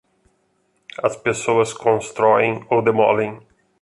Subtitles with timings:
[1.07, 3.39] As pessoas constroem ou demolem.